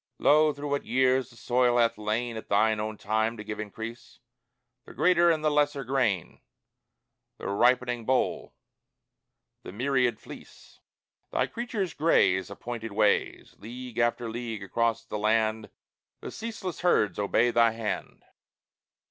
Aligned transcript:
Lo, 0.17 0.51
through 0.51 0.67
what 0.71 0.83
years 0.83 1.29
the 1.29 1.35
soil 1.35 1.77
hath 1.77 1.95
lain 1.95 2.35
At 2.35 2.49
thine 2.49 2.79
own 2.79 2.97
time 2.97 3.37
to 3.37 3.43
give 3.43 3.59
increase 3.59 4.17
The 4.87 4.95
greater 4.95 5.29
and 5.29 5.45
the 5.45 5.51
lesser 5.51 5.83
grain, 5.83 6.41
The 7.37 7.45
ripening 7.49 8.03
boll, 8.03 8.55
the 9.61 9.71
myriad 9.71 10.19
fleece! 10.19 10.79
Thy 11.29 11.45
creatures 11.45 11.93
graze 11.93 12.49
Appointed 12.49 12.91
ways; 12.93 13.53
League 13.59 13.99
after 13.99 14.27
league 14.27 14.63
across 14.63 15.05
the 15.05 15.19
land 15.19 15.69
The 16.21 16.31
ceaseless 16.31 16.79
herds 16.79 17.19
obey 17.19 17.51
thy 17.51 17.69
hand. 17.69 18.23